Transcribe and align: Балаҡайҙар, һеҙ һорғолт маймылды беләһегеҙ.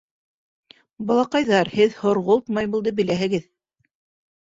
Балаҡайҙар, 1.11 1.71
һеҙ 1.75 1.95
һорғолт 2.01 2.53
маймылды 2.61 2.97
беләһегеҙ. 3.03 3.51